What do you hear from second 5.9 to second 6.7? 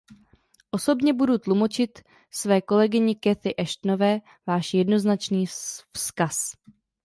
vzkaz.